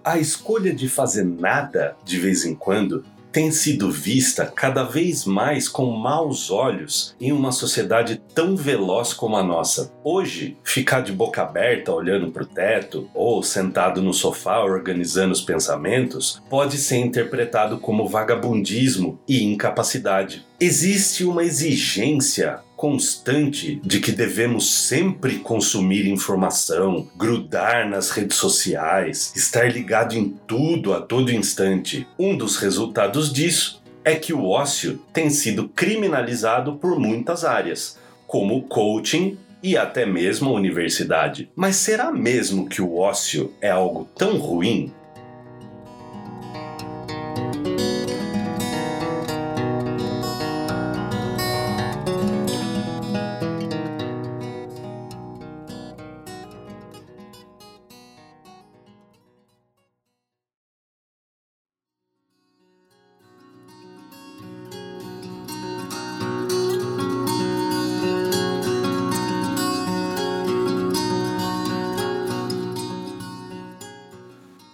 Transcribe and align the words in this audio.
A 0.06 0.18
escolha 0.18 0.72
de 0.72 0.88
fazer 0.88 1.24
nada 1.24 1.96
de 2.04 2.16
vez 2.20 2.44
em 2.44 2.54
quando 2.54 3.04
tem 3.32 3.50
sido 3.50 3.90
vista 3.90 4.46
cada 4.46 4.84
vez 4.84 5.24
mais 5.24 5.68
com 5.68 5.90
maus 5.90 6.48
olhos 6.48 7.16
em 7.20 7.32
uma 7.32 7.50
sociedade 7.50 8.22
tão 8.32 8.56
veloz 8.56 9.12
como 9.12 9.36
a 9.36 9.42
nossa. 9.42 9.92
Hoje, 10.04 10.56
ficar 10.62 11.00
de 11.00 11.10
boca 11.10 11.42
aberta 11.42 11.92
olhando 11.92 12.30
para 12.30 12.44
o 12.44 12.46
teto 12.46 13.10
ou 13.12 13.42
sentado 13.42 14.00
no 14.00 14.14
sofá 14.14 14.60
organizando 14.60 15.32
os 15.32 15.40
pensamentos 15.40 16.40
pode 16.48 16.78
ser 16.78 16.98
interpretado 16.98 17.78
como 17.78 18.08
vagabundismo 18.08 19.18
e 19.26 19.42
incapacidade. 19.42 20.46
Existe 20.60 21.24
uma 21.24 21.42
exigência 21.42 22.60
constante 22.76 23.80
de 23.82 24.00
que 24.00 24.12
devemos 24.12 24.70
sempre 24.70 25.38
consumir 25.38 26.06
informação, 26.06 27.08
grudar 27.16 27.88
nas 27.88 28.10
redes 28.10 28.36
sociais, 28.36 29.32
estar 29.34 29.72
ligado 29.72 30.14
em 30.14 30.28
tudo 30.46 30.92
a 30.92 31.00
todo 31.00 31.32
instante. 31.32 32.06
Um 32.18 32.36
dos 32.36 32.58
resultados 32.58 33.32
disso 33.32 33.82
é 34.04 34.14
que 34.14 34.32
o 34.32 34.44
ócio 34.44 35.00
tem 35.12 35.30
sido 35.30 35.68
criminalizado 35.68 36.76
por 36.76 37.00
muitas 37.00 37.44
áreas, 37.44 37.98
como 38.26 38.62
coaching 38.62 39.38
e 39.62 39.76
até 39.76 40.04
mesmo 40.04 40.50
a 40.50 40.52
universidade. 40.52 41.50
Mas 41.56 41.76
será 41.76 42.12
mesmo 42.12 42.68
que 42.68 42.82
o 42.82 42.98
ócio 42.98 43.52
é 43.60 43.70
algo 43.70 44.06
tão 44.16 44.36
ruim? 44.36 44.92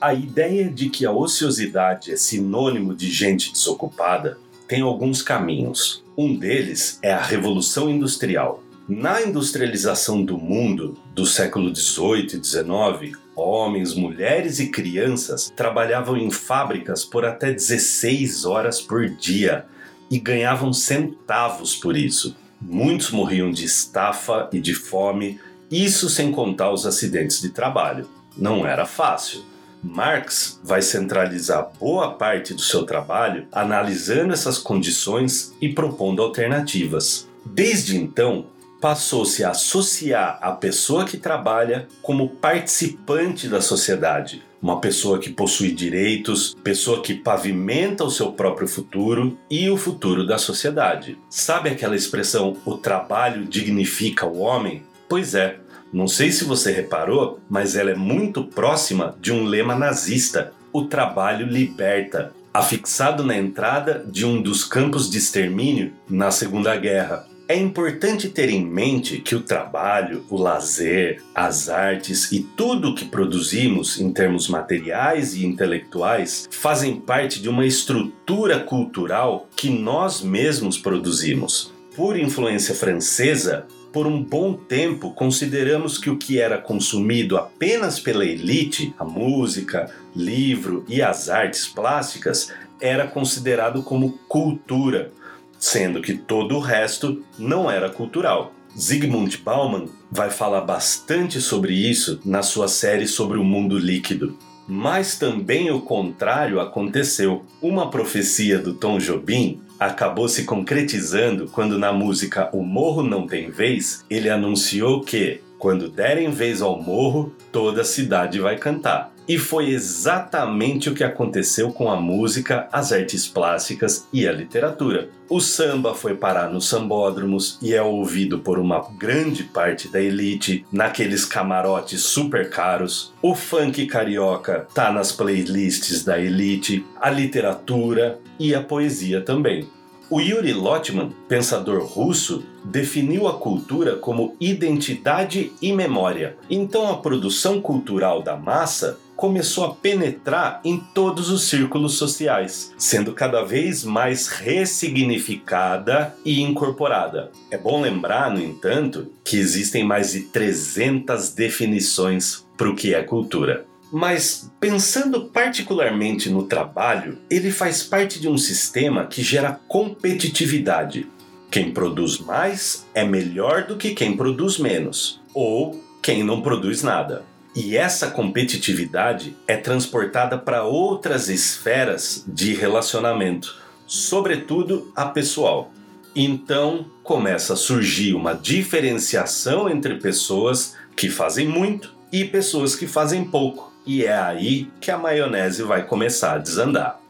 A 0.02 0.12
ideia 0.12 0.68
de 0.68 0.90
que 0.90 1.06
a 1.06 1.12
ociosidade 1.12 2.10
é 2.10 2.16
sinônimo 2.16 2.92
de 2.92 3.08
gente 3.08 3.52
desocupada 3.52 4.36
tem 4.66 4.80
alguns 4.80 5.22
caminhos. 5.22 6.02
Um 6.18 6.36
deles 6.36 6.98
é 7.02 7.12
a 7.12 7.22
Revolução 7.22 7.88
Industrial. 7.88 8.60
Na 8.88 9.22
industrialização 9.22 10.24
do 10.24 10.36
mundo 10.36 10.98
do 11.14 11.24
século 11.24 11.72
XVIII 11.72 12.34
e 12.34 12.44
XIX, 12.44 13.16
homens, 13.36 13.94
mulheres 13.94 14.58
e 14.58 14.70
crianças 14.70 15.52
trabalhavam 15.54 16.16
em 16.16 16.32
fábricas 16.32 17.04
por 17.04 17.24
até 17.24 17.52
16 17.52 18.44
horas 18.44 18.80
por 18.80 19.08
dia 19.08 19.66
e 20.10 20.18
ganhavam 20.18 20.72
centavos 20.72 21.76
por 21.76 21.96
isso. 21.96 22.36
Muitos 22.60 23.12
morriam 23.12 23.52
de 23.52 23.64
estafa 23.64 24.48
e 24.52 24.58
de 24.58 24.74
fome, 24.74 25.38
isso 25.70 26.10
sem 26.10 26.32
contar 26.32 26.72
os 26.72 26.86
acidentes 26.86 27.40
de 27.40 27.50
trabalho. 27.50 28.08
Não 28.36 28.66
era 28.66 28.84
fácil. 28.84 29.51
Marx 29.82 30.60
vai 30.62 30.80
centralizar 30.80 31.70
boa 31.78 32.12
parte 32.14 32.54
do 32.54 32.62
seu 32.62 32.84
trabalho 32.84 33.46
analisando 33.50 34.32
essas 34.32 34.58
condições 34.58 35.52
e 35.60 35.68
propondo 35.68 36.22
alternativas. 36.22 37.28
Desde 37.44 37.96
então, 37.96 38.46
passou-se 38.80 39.44
a 39.44 39.50
associar 39.50 40.38
a 40.40 40.52
pessoa 40.52 41.04
que 41.04 41.16
trabalha 41.16 41.86
como 42.02 42.28
participante 42.28 43.48
da 43.48 43.60
sociedade, 43.60 44.42
uma 44.60 44.80
pessoa 44.80 45.18
que 45.18 45.30
possui 45.30 45.72
direitos, 45.72 46.56
pessoa 46.64 47.02
que 47.02 47.14
pavimenta 47.14 48.04
o 48.04 48.10
seu 48.10 48.32
próprio 48.32 48.68
futuro 48.68 49.38
e 49.50 49.68
o 49.68 49.76
futuro 49.76 50.26
da 50.26 50.38
sociedade. 50.38 51.18
Sabe 51.28 51.68
aquela 51.68 51.96
expressão 51.96 52.56
o 52.64 52.76
trabalho 52.76 53.44
dignifica 53.44 54.26
o 54.26 54.38
homem? 54.38 54.84
Pois 55.08 55.34
é, 55.34 55.58
não 55.92 56.08
sei 56.08 56.32
se 56.32 56.44
você 56.44 56.72
reparou, 56.72 57.38
mas 57.50 57.76
ela 57.76 57.90
é 57.90 57.94
muito 57.94 58.44
próxima 58.44 59.14
de 59.20 59.30
um 59.30 59.44
lema 59.44 59.76
nazista: 59.76 60.52
o 60.72 60.86
trabalho 60.86 61.46
liberta, 61.46 62.32
afixado 62.52 63.22
na 63.22 63.36
entrada 63.36 64.02
de 64.06 64.24
um 64.24 64.40
dos 64.40 64.64
campos 64.64 65.10
de 65.10 65.18
extermínio 65.18 65.92
na 66.08 66.30
Segunda 66.30 66.74
Guerra. 66.76 67.26
É 67.48 67.56
importante 67.56 68.30
ter 68.30 68.48
em 68.48 68.64
mente 68.64 69.18
que 69.18 69.34
o 69.34 69.42
trabalho, 69.42 70.24
o 70.30 70.38
lazer, 70.38 71.22
as 71.34 71.68
artes 71.68 72.32
e 72.32 72.40
tudo 72.40 72.90
o 72.90 72.94
que 72.94 73.04
produzimos 73.04 74.00
em 74.00 74.10
termos 74.10 74.48
materiais 74.48 75.34
e 75.34 75.44
intelectuais 75.44 76.48
fazem 76.50 76.98
parte 76.98 77.42
de 77.42 77.50
uma 77.50 77.66
estrutura 77.66 78.60
cultural 78.60 79.48
que 79.54 79.68
nós 79.68 80.22
mesmos 80.22 80.78
produzimos. 80.78 81.70
Por 81.94 82.18
influência 82.18 82.74
francesa, 82.74 83.66
por 83.92 84.06
um 84.06 84.22
bom 84.22 84.54
tempo 84.54 85.12
consideramos 85.12 85.98
que 85.98 86.08
o 86.08 86.16
que 86.16 86.40
era 86.40 86.58
consumido 86.58 87.36
apenas 87.36 88.00
pela 88.00 88.24
elite, 88.24 88.94
a 88.98 89.04
música, 89.04 89.90
livro 90.16 90.84
e 90.88 91.02
as 91.02 91.28
artes 91.28 91.68
plásticas, 91.68 92.52
era 92.80 93.06
considerado 93.06 93.82
como 93.82 94.18
cultura, 94.26 95.12
sendo 95.58 96.00
que 96.00 96.14
todo 96.14 96.56
o 96.56 96.60
resto 96.60 97.22
não 97.38 97.70
era 97.70 97.90
cultural. 97.90 98.52
Zygmunt 98.76 99.42
Bauman 99.42 99.86
vai 100.10 100.30
falar 100.30 100.62
bastante 100.62 101.40
sobre 101.40 101.74
isso 101.74 102.18
na 102.24 102.42
sua 102.42 102.68
série 102.68 103.06
sobre 103.06 103.38
o 103.38 103.44
mundo 103.44 103.78
líquido. 103.78 104.38
Mas 104.66 105.18
também 105.18 105.70
o 105.70 105.82
contrário 105.82 106.58
aconteceu. 106.58 107.44
Uma 107.60 107.90
profecia 107.90 108.58
do 108.58 108.72
Tom 108.72 108.98
Jobim 108.98 109.60
acabou 109.86 110.28
se 110.28 110.44
concretizando 110.44 111.48
quando 111.48 111.78
na 111.78 111.92
música 111.92 112.48
O 112.52 112.62
Morro 112.62 113.02
Não 113.02 113.26
Tem 113.26 113.50
Vez 113.50 114.04
ele 114.08 114.28
anunciou 114.28 115.00
que, 115.00 115.40
quando 115.62 115.88
derem 115.88 116.28
vez 116.28 116.60
ao 116.60 116.82
morro, 116.82 117.32
toda 117.52 117.82
a 117.82 117.84
cidade 117.84 118.40
vai 118.40 118.58
cantar. 118.58 119.14
E 119.28 119.38
foi 119.38 119.70
exatamente 119.70 120.90
o 120.90 120.94
que 120.94 121.04
aconteceu 121.04 121.72
com 121.72 121.88
a 121.88 121.94
música, 121.94 122.68
as 122.72 122.90
artes 122.90 123.28
plásticas 123.28 124.08
e 124.12 124.26
a 124.26 124.32
literatura. 124.32 125.10
O 125.28 125.38
samba 125.38 125.94
foi 125.94 126.16
parar 126.16 126.50
nos 126.50 126.68
sambódromos 126.68 127.60
e 127.62 127.72
é 127.72 127.80
ouvido 127.80 128.40
por 128.40 128.58
uma 128.58 128.84
grande 128.98 129.44
parte 129.44 129.86
da 129.86 130.02
elite 130.02 130.66
naqueles 130.72 131.24
camarotes 131.24 132.02
super 132.02 132.50
caros. 132.50 133.14
O 133.22 133.32
funk 133.32 133.86
carioca 133.86 134.66
tá 134.74 134.90
nas 134.90 135.12
playlists 135.12 136.02
da 136.02 136.18
elite, 136.18 136.84
a 137.00 137.08
literatura 137.08 138.18
e 138.36 138.52
a 138.52 138.60
poesia 138.60 139.20
também. 139.20 139.68
O 140.12 140.20
Yuri 140.20 140.52
Lotman, 140.52 141.10
pensador 141.26 141.82
russo, 141.86 142.44
definiu 142.62 143.26
a 143.26 143.38
cultura 143.38 143.96
como 143.96 144.36
identidade 144.38 145.54
e 145.62 145.72
memória. 145.72 146.36
Então 146.50 146.90
a 146.90 146.98
produção 146.98 147.62
cultural 147.62 148.20
da 148.22 148.36
massa 148.36 148.98
começou 149.16 149.64
a 149.64 149.74
penetrar 149.74 150.60
em 150.66 150.78
todos 150.92 151.30
os 151.30 151.44
círculos 151.44 151.94
sociais, 151.94 152.74
sendo 152.76 153.14
cada 153.14 153.42
vez 153.42 153.84
mais 153.84 154.28
ressignificada 154.28 156.14
e 156.26 156.42
incorporada. 156.42 157.30
É 157.50 157.56
bom 157.56 157.80
lembrar, 157.80 158.30
no 158.30 158.38
entanto, 158.38 159.10
que 159.24 159.38
existem 159.38 159.82
mais 159.82 160.12
de 160.12 160.24
300 160.24 161.30
definições 161.30 162.46
para 162.54 162.68
o 162.68 162.76
que 162.76 162.92
é 162.92 163.02
cultura. 163.02 163.64
Mas 163.92 164.50
pensando 164.58 165.26
particularmente 165.26 166.30
no 166.30 166.44
trabalho, 166.44 167.18
ele 167.28 167.50
faz 167.50 167.82
parte 167.82 168.18
de 168.18 168.26
um 168.26 168.38
sistema 168.38 169.06
que 169.06 169.22
gera 169.22 169.60
competitividade. 169.68 171.06
Quem 171.50 171.72
produz 171.72 172.18
mais 172.18 172.86
é 172.94 173.04
melhor 173.04 173.66
do 173.66 173.76
que 173.76 173.90
quem 173.90 174.16
produz 174.16 174.56
menos, 174.56 175.20
ou 175.34 175.78
quem 176.00 176.24
não 176.24 176.40
produz 176.40 176.82
nada. 176.82 177.22
E 177.54 177.76
essa 177.76 178.10
competitividade 178.10 179.36
é 179.46 179.58
transportada 179.58 180.38
para 180.38 180.64
outras 180.64 181.28
esferas 181.28 182.24
de 182.26 182.54
relacionamento, 182.54 183.54
sobretudo 183.86 184.90
a 184.96 185.04
pessoal. 185.04 185.70
Então 186.16 186.86
começa 187.02 187.52
a 187.52 187.56
surgir 187.56 188.14
uma 188.14 188.32
diferenciação 188.32 189.68
entre 189.68 189.96
pessoas 189.96 190.74
que 190.96 191.10
fazem 191.10 191.46
muito 191.46 191.94
e 192.10 192.24
pessoas 192.24 192.74
que 192.74 192.86
fazem 192.86 193.22
pouco. 193.24 193.71
E 193.84 194.04
é 194.04 194.16
aí 194.16 194.70
que 194.80 194.90
a 194.90 194.98
maionese 194.98 195.62
vai 195.62 195.84
começar 195.84 196.34
a 196.34 196.38
desandar. 196.38 197.01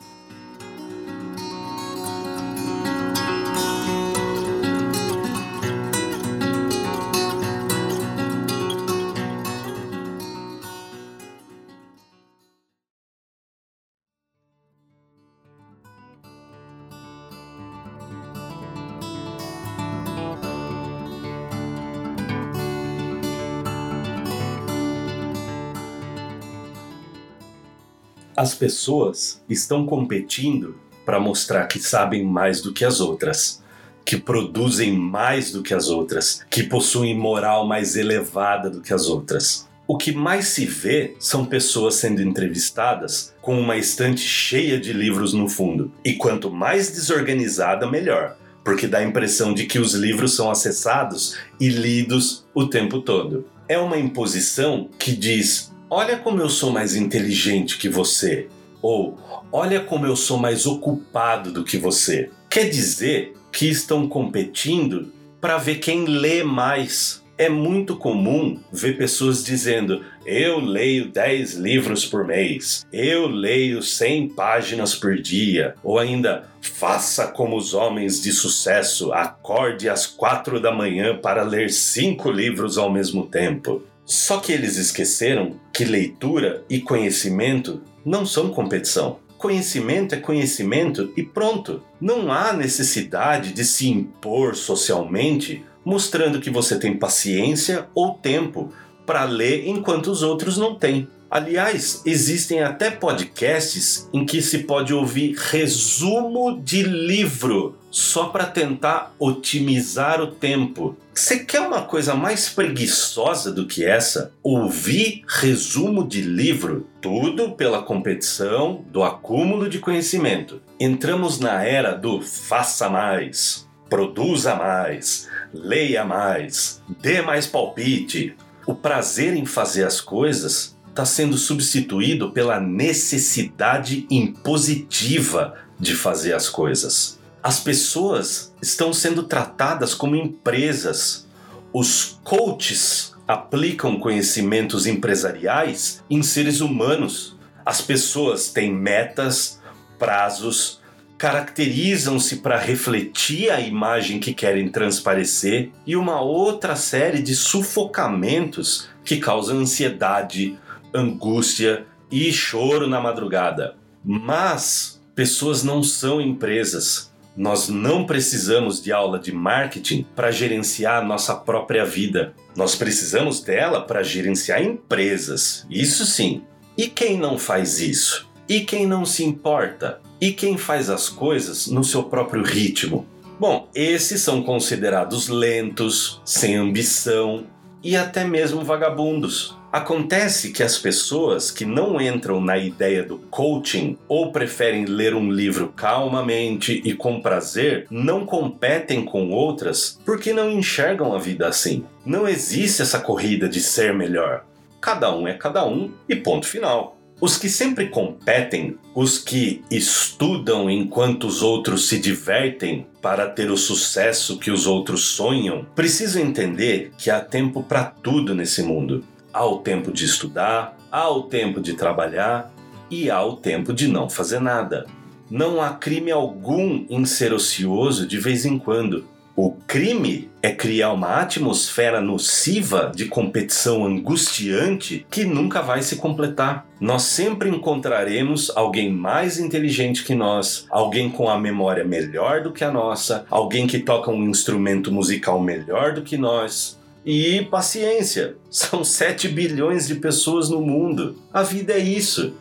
As 28.42 28.56
pessoas 28.56 29.40
estão 29.48 29.86
competindo 29.86 30.74
para 31.06 31.20
mostrar 31.20 31.64
que 31.68 31.78
sabem 31.78 32.24
mais 32.24 32.60
do 32.60 32.72
que 32.72 32.84
as 32.84 33.00
outras, 33.00 33.62
que 34.04 34.16
produzem 34.16 34.92
mais 34.92 35.52
do 35.52 35.62
que 35.62 35.72
as 35.72 35.88
outras, 35.88 36.44
que 36.50 36.64
possuem 36.64 37.16
moral 37.16 37.68
mais 37.68 37.94
elevada 37.94 38.68
do 38.68 38.80
que 38.80 38.92
as 38.92 39.06
outras. 39.06 39.68
O 39.86 39.96
que 39.96 40.10
mais 40.10 40.46
se 40.46 40.66
vê 40.66 41.14
são 41.20 41.44
pessoas 41.44 41.94
sendo 41.94 42.20
entrevistadas 42.20 43.32
com 43.40 43.60
uma 43.60 43.76
estante 43.76 44.22
cheia 44.22 44.76
de 44.76 44.92
livros 44.92 45.32
no 45.32 45.48
fundo. 45.48 45.92
E 46.04 46.14
quanto 46.14 46.50
mais 46.50 46.90
desorganizada, 46.90 47.88
melhor, 47.88 48.36
porque 48.64 48.88
dá 48.88 48.98
a 48.98 49.04
impressão 49.04 49.54
de 49.54 49.66
que 49.66 49.78
os 49.78 49.94
livros 49.94 50.34
são 50.34 50.50
acessados 50.50 51.36
e 51.60 51.68
lidos 51.68 52.44
o 52.52 52.66
tempo 52.66 53.02
todo. 53.02 53.46
É 53.68 53.78
uma 53.78 53.98
imposição 53.98 54.90
que 54.98 55.12
diz 55.14 55.71
Olha 55.94 56.16
como 56.16 56.40
eu 56.40 56.48
sou 56.48 56.70
mais 56.70 56.96
inteligente 56.96 57.76
que 57.76 57.86
você. 57.86 58.48
Ou 58.80 59.18
olha 59.52 59.78
como 59.78 60.06
eu 60.06 60.16
sou 60.16 60.38
mais 60.38 60.64
ocupado 60.64 61.52
do 61.52 61.62
que 61.62 61.76
você. 61.76 62.30
Quer 62.48 62.70
dizer 62.70 63.34
que 63.52 63.68
estão 63.68 64.08
competindo 64.08 65.12
para 65.38 65.58
ver 65.58 65.80
quem 65.80 66.06
lê 66.06 66.42
mais. 66.42 67.22
É 67.36 67.50
muito 67.50 67.94
comum 67.94 68.58
ver 68.72 68.96
pessoas 68.96 69.44
dizendo: 69.44 70.02
Eu 70.24 70.60
leio 70.60 71.10
10 71.10 71.56
livros 71.56 72.06
por 72.06 72.26
mês, 72.26 72.86
eu 72.90 73.26
leio 73.26 73.82
100 73.82 74.30
páginas 74.30 74.94
por 74.94 75.20
dia, 75.20 75.74
ou 75.84 75.98
ainda, 75.98 76.48
faça 76.62 77.26
como 77.26 77.54
os 77.54 77.74
homens 77.74 78.22
de 78.22 78.32
sucesso, 78.32 79.12
acorde 79.12 79.90
às 79.90 80.06
4 80.06 80.58
da 80.58 80.72
manhã 80.72 81.18
para 81.18 81.42
ler 81.42 81.70
5 81.70 82.30
livros 82.30 82.78
ao 82.78 82.90
mesmo 82.90 83.26
tempo. 83.26 83.82
Só 84.06 84.38
que 84.38 84.52
eles 84.52 84.78
esqueceram 84.78 85.60
que 85.72 85.84
leitura 85.84 86.64
e 86.68 86.80
conhecimento 86.80 87.82
não 88.04 88.26
são 88.26 88.50
competição. 88.50 89.18
Conhecimento 89.38 90.14
é 90.14 90.18
conhecimento 90.18 91.12
e 91.16 91.22
pronto. 91.22 91.82
Não 92.00 92.30
há 92.30 92.52
necessidade 92.52 93.52
de 93.52 93.64
se 93.64 93.88
impor 93.88 94.54
socialmente 94.54 95.64
mostrando 95.84 96.40
que 96.40 96.50
você 96.50 96.78
tem 96.78 96.96
paciência 96.96 97.88
ou 97.94 98.14
tempo 98.14 98.72
para 99.12 99.24
ler 99.24 99.68
enquanto 99.68 100.06
os 100.06 100.22
outros 100.22 100.56
não 100.56 100.74
têm. 100.74 101.06
Aliás, 101.30 102.00
existem 102.06 102.62
até 102.62 102.90
podcasts 102.90 104.08
em 104.10 104.24
que 104.24 104.40
se 104.40 104.60
pode 104.60 104.94
ouvir 104.94 105.36
resumo 105.36 106.58
de 106.58 106.82
livro 106.82 107.76
só 107.90 108.28
para 108.28 108.46
tentar 108.46 109.14
otimizar 109.18 110.18
o 110.22 110.28
tempo. 110.28 110.96
Você 111.12 111.40
quer 111.40 111.60
uma 111.60 111.82
coisa 111.82 112.14
mais 112.14 112.48
preguiçosa 112.48 113.52
do 113.52 113.66
que 113.66 113.84
essa? 113.84 114.32
Ouvir 114.42 115.24
resumo 115.28 116.08
de 116.08 116.22
livro? 116.22 116.86
Tudo 117.02 117.52
pela 117.52 117.82
competição 117.82 118.82
do 118.90 119.02
acúmulo 119.02 119.68
de 119.68 119.78
conhecimento. 119.78 120.62
Entramos 120.80 121.38
na 121.38 121.62
era 121.62 121.92
do 121.92 122.22
faça 122.22 122.88
mais, 122.88 123.68
produza 123.90 124.54
mais, 124.54 125.28
leia 125.52 126.02
mais, 126.02 126.82
dê 127.02 127.20
mais 127.20 127.46
palpite. 127.46 128.34
O 128.66 128.74
prazer 128.74 129.34
em 129.34 129.44
fazer 129.44 129.84
as 129.84 130.00
coisas 130.00 130.76
está 130.88 131.04
sendo 131.04 131.36
substituído 131.36 132.30
pela 132.30 132.60
necessidade 132.60 134.06
impositiva 134.10 135.54
de 135.80 135.94
fazer 135.96 136.34
as 136.34 136.48
coisas. 136.48 137.18
As 137.42 137.58
pessoas 137.58 138.54
estão 138.62 138.92
sendo 138.92 139.24
tratadas 139.24 139.94
como 139.94 140.14
empresas. 140.14 141.26
Os 141.72 142.20
coaches 142.22 143.14
aplicam 143.26 143.98
conhecimentos 143.98 144.86
empresariais 144.86 146.04
em 146.08 146.22
seres 146.22 146.60
humanos. 146.60 147.36
As 147.64 147.80
pessoas 147.80 148.50
têm 148.50 148.72
metas, 148.72 149.60
prazos, 149.98 150.81
caracterizam-se 151.22 152.38
para 152.38 152.58
refletir 152.58 153.48
a 153.48 153.60
imagem 153.60 154.18
que 154.18 154.34
querem 154.34 154.68
transparecer 154.68 155.70
e 155.86 155.94
uma 155.94 156.20
outra 156.20 156.74
série 156.74 157.22
de 157.22 157.36
sufocamentos 157.36 158.88
que 159.04 159.18
causam 159.18 159.58
ansiedade, 159.58 160.58
angústia 160.92 161.86
e 162.10 162.32
choro 162.32 162.88
na 162.88 163.00
madrugada. 163.00 163.76
Mas 164.04 165.00
pessoas 165.14 165.62
não 165.62 165.80
são 165.80 166.20
empresas. 166.20 167.12
Nós 167.36 167.68
não 167.68 168.04
precisamos 168.04 168.82
de 168.82 168.90
aula 168.90 169.20
de 169.20 169.30
marketing 169.30 170.04
para 170.16 170.32
gerenciar 170.32 171.06
nossa 171.06 171.36
própria 171.36 171.84
vida. 171.84 172.34
Nós 172.56 172.74
precisamos 172.74 173.38
dela 173.38 173.82
para 173.82 174.02
gerenciar 174.02 174.60
empresas. 174.60 175.64
Isso 175.70 176.04
sim. 176.04 176.42
E 176.76 176.88
quem 176.88 177.16
não 177.16 177.38
faz 177.38 177.78
isso? 177.78 178.31
E 178.48 178.60
quem 178.60 178.86
não 178.86 179.04
se 179.04 179.24
importa? 179.24 180.00
E 180.20 180.32
quem 180.32 180.56
faz 180.56 180.90
as 180.90 181.08
coisas 181.08 181.66
no 181.66 181.82
seu 181.82 182.04
próprio 182.04 182.42
ritmo? 182.42 183.06
Bom, 183.38 183.68
esses 183.74 184.20
são 184.20 184.42
considerados 184.42 185.28
lentos, 185.28 186.20
sem 186.24 186.56
ambição 186.56 187.44
e 187.82 187.96
até 187.96 188.24
mesmo 188.24 188.62
vagabundos. 188.62 189.56
Acontece 189.72 190.52
que 190.52 190.62
as 190.62 190.76
pessoas 190.76 191.50
que 191.50 191.64
não 191.64 192.00
entram 192.00 192.40
na 192.40 192.58
ideia 192.58 193.02
do 193.02 193.16
coaching 193.16 193.96
ou 194.06 194.30
preferem 194.30 194.84
ler 194.84 195.14
um 195.14 195.32
livro 195.32 195.72
calmamente 195.74 196.82
e 196.84 196.92
com 196.92 197.22
prazer 197.22 197.86
não 197.90 198.26
competem 198.26 199.02
com 199.02 199.30
outras 199.30 199.98
porque 200.04 200.32
não 200.32 200.50
enxergam 200.50 201.14
a 201.14 201.18
vida 201.18 201.48
assim. 201.48 201.84
Não 202.04 202.28
existe 202.28 202.82
essa 202.82 203.00
corrida 203.00 203.48
de 203.48 203.60
ser 203.60 203.94
melhor. 203.94 204.44
Cada 204.78 205.14
um 205.14 205.26
é 205.26 205.32
cada 205.32 205.66
um 205.66 205.90
e 206.06 206.14
ponto 206.14 206.46
final. 206.46 206.98
Os 207.22 207.38
que 207.38 207.48
sempre 207.48 207.86
competem, 207.86 208.76
os 208.96 209.16
que 209.16 209.62
estudam 209.70 210.68
enquanto 210.68 211.28
os 211.28 211.40
outros 211.40 211.86
se 211.86 212.00
divertem 212.00 212.84
para 213.00 213.28
ter 213.28 213.48
o 213.48 213.56
sucesso 213.56 214.40
que 214.40 214.50
os 214.50 214.66
outros 214.66 215.04
sonham, 215.04 215.64
precisam 215.72 216.20
entender 216.20 216.90
que 216.98 217.12
há 217.12 217.20
tempo 217.20 217.62
para 217.62 217.84
tudo 217.84 218.34
nesse 218.34 218.64
mundo. 218.64 219.04
Há 219.32 219.46
o 219.46 219.58
tempo 219.58 219.92
de 219.92 220.04
estudar, 220.04 220.76
há 220.90 221.08
o 221.10 221.22
tempo 221.22 221.60
de 221.60 221.74
trabalhar 221.74 222.52
e 222.90 223.08
há 223.08 223.24
o 223.24 223.36
tempo 223.36 223.72
de 223.72 223.86
não 223.86 224.10
fazer 224.10 224.40
nada. 224.40 224.84
Não 225.30 225.62
há 225.62 225.74
crime 225.74 226.10
algum 226.10 226.84
em 226.90 227.04
ser 227.04 227.32
ocioso 227.32 228.04
de 228.04 228.18
vez 228.18 228.44
em 228.44 228.58
quando. 228.58 229.06
O 229.34 229.52
crime 229.66 230.30
é 230.42 230.52
criar 230.52 230.92
uma 230.92 231.20
atmosfera 231.20 232.02
nociva 232.02 232.92
de 232.94 233.06
competição 233.06 233.86
angustiante 233.86 235.06
que 235.10 235.24
nunca 235.24 235.62
vai 235.62 235.80
se 235.80 235.96
completar. 235.96 236.66
Nós 236.78 237.04
sempre 237.04 237.48
encontraremos 237.48 238.52
alguém 238.54 238.92
mais 238.92 239.38
inteligente 239.38 240.04
que 240.04 240.14
nós, 240.14 240.66
alguém 240.68 241.08
com 241.08 241.30
a 241.30 241.38
memória 241.38 241.82
melhor 241.82 242.42
do 242.42 242.52
que 242.52 242.62
a 242.62 242.70
nossa, 242.70 243.24
alguém 243.30 243.66
que 243.66 243.78
toca 243.78 244.10
um 244.10 244.28
instrumento 244.28 244.92
musical 244.92 245.40
melhor 245.40 245.94
do 245.94 246.02
que 246.02 246.18
nós, 246.18 246.78
E 247.04 247.42
paciência, 247.50 248.36
são 248.48 248.84
7 248.84 249.28
bilhões 249.28 249.88
de 249.88 249.96
pessoas 249.96 250.48
no 250.48 250.60
mundo. 250.60 251.16
A 251.32 251.42
vida 251.42 251.72
é 251.72 251.78
isso. 251.78 252.34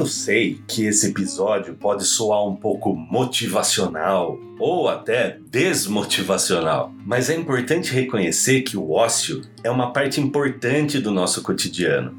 Eu 0.00 0.06
sei 0.06 0.58
que 0.66 0.86
esse 0.86 1.08
episódio 1.08 1.74
pode 1.74 2.06
soar 2.06 2.42
um 2.48 2.56
pouco 2.56 2.94
motivacional 2.94 4.40
ou 4.58 4.88
até 4.88 5.36
desmotivacional, 5.50 6.90
mas 7.04 7.28
é 7.28 7.36
importante 7.36 7.92
reconhecer 7.92 8.62
que 8.62 8.78
o 8.78 8.92
ócio 8.92 9.42
é 9.62 9.70
uma 9.70 9.92
parte 9.92 10.18
importante 10.18 10.98
do 11.00 11.10
nosso 11.10 11.42
cotidiano. 11.42 12.16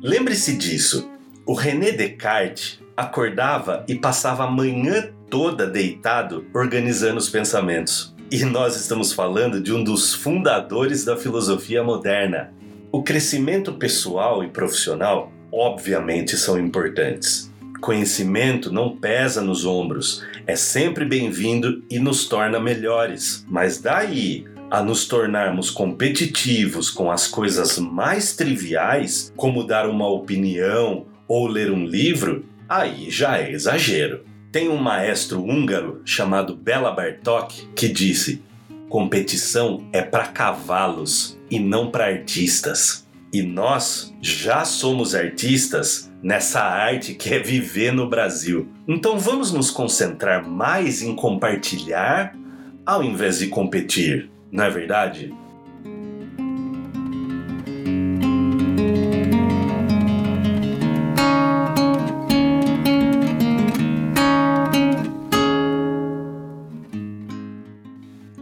Lembre-se 0.00 0.56
disso. 0.56 1.10
O 1.44 1.54
René 1.54 1.90
Descartes 1.90 2.78
acordava 2.96 3.84
e 3.88 3.96
passava 3.96 4.44
a 4.44 4.50
manhã 4.50 5.10
toda 5.28 5.66
deitado 5.66 6.46
organizando 6.54 7.18
os 7.18 7.28
pensamentos. 7.28 8.14
E 8.30 8.44
nós 8.44 8.76
estamos 8.76 9.12
falando 9.12 9.60
de 9.60 9.72
um 9.72 9.82
dos 9.82 10.14
fundadores 10.14 11.04
da 11.04 11.16
filosofia 11.16 11.82
moderna. 11.82 12.54
O 12.92 13.02
crescimento 13.02 13.72
pessoal 13.72 14.44
e 14.44 14.50
profissional 14.50 15.32
obviamente 15.54 16.36
são 16.36 16.58
importantes. 16.58 17.52
Conhecimento 17.80 18.72
não 18.72 18.96
pesa 18.96 19.40
nos 19.40 19.64
ombros, 19.64 20.24
é 20.46 20.56
sempre 20.56 21.04
bem-vindo 21.04 21.84
e 21.88 21.98
nos 21.98 22.26
torna 22.26 22.58
melhores. 22.58 23.44
Mas 23.48 23.80
daí 23.80 24.46
a 24.70 24.82
nos 24.82 25.06
tornarmos 25.06 25.70
competitivos 25.70 26.90
com 26.90 27.10
as 27.10 27.28
coisas 27.28 27.78
mais 27.78 28.34
triviais, 28.34 29.32
como 29.36 29.64
dar 29.64 29.88
uma 29.88 30.08
opinião 30.08 31.06
ou 31.28 31.46
ler 31.46 31.70
um 31.70 31.86
livro, 31.86 32.44
aí 32.68 33.08
já 33.10 33.38
é 33.38 33.52
exagero. 33.52 34.24
Tem 34.50 34.68
um 34.68 34.76
maestro 34.76 35.42
húngaro 35.42 36.00
chamado 36.04 36.56
Bela 36.56 36.90
Bartok 36.90 37.68
que 37.74 37.88
disse: 37.88 38.42
competição 38.88 39.84
é 39.92 40.02
para 40.02 40.26
cavalos 40.26 41.38
e 41.50 41.58
não 41.60 41.90
para 41.90 42.06
artistas. 42.06 43.03
E 43.34 43.42
nós 43.42 44.14
já 44.22 44.64
somos 44.64 45.12
artistas 45.12 46.08
nessa 46.22 46.60
arte 46.60 47.14
que 47.14 47.34
é 47.34 47.40
viver 47.40 47.92
no 47.92 48.08
Brasil. 48.08 48.68
Então 48.86 49.18
vamos 49.18 49.52
nos 49.52 49.72
concentrar 49.72 50.48
mais 50.48 51.02
em 51.02 51.16
compartilhar 51.16 52.32
ao 52.86 53.02
invés 53.02 53.40
de 53.40 53.48
competir, 53.48 54.30
não 54.52 54.62
é 54.62 54.70
verdade? 54.70 55.34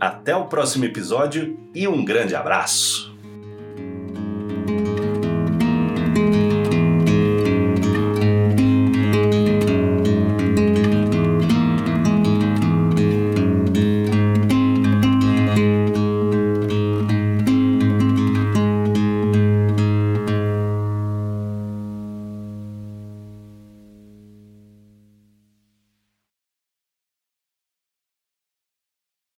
Até 0.00 0.34
o 0.34 0.46
próximo 0.46 0.84
episódio 0.84 1.56
e 1.74 1.86
um 1.86 2.04
grande 2.04 2.34
abraço! 2.34 3.13